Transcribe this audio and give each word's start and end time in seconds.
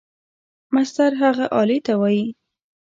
مسطر 0.73 1.11
هغې 1.21 1.45
آلې 1.59 1.77
ته 1.85 1.93
وایي. 2.01 2.25